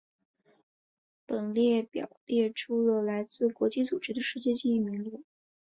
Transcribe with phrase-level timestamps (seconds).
[1.27, 5.23] 本列表列出了来自国际组织的世界记忆名录。